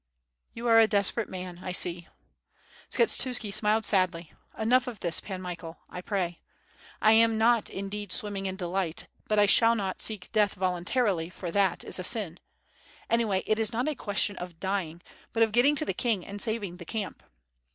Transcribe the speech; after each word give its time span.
"You 0.55 0.67
are 0.67 0.79
a 0.79 0.87
desperate 0.87 1.29
man, 1.29 1.59
I 1.63 1.71
see." 1.71 2.07
Skshetuski 2.89 3.53
smiled 3.53 3.85
sadly, 3.85 4.33
"enough 4.57 4.87
of 4.87 4.99
this. 5.01 5.19
Pan 5.19 5.43
Michael, 5.43 5.77
I 5.91 6.01
pray. 6.01 6.39
I 7.03 7.11
am 7.11 7.37
not 7.37 7.69
indeed 7.69 8.11
swimming 8.11 8.47
in 8.47 8.55
delight, 8.55 9.05
but 9.27 9.37
I 9.37 9.45
shall 9.45 9.75
not 9.75 10.01
seek 10.01 10.31
death 10.31 10.55
voluntarily, 10.55 11.29
for 11.29 11.51
that 11.51 11.83
is 11.83 11.99
a 11.99 12.03
sin. 12.03 12.39
Anyway 13.11 13.43
it 13.45 13.59
is 13.59 13.71
not 13.71 13.87
a 13.87 13.93
question 13.93 14.35
of 14.37 14.59
dying, 14.59 15.03
but 15.33 15.43
of 15.43 15.51
getting 15.51 15.75
to 15.75 15.85
the 15.85 15.93
king 15.93 16.25
and 16.25 16.41
saving 16.41 16.77
the 16.77 16.85
camp." 16.85 17.21